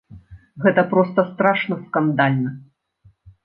[0.63, 2.59] Гэта проста страшна скандальна!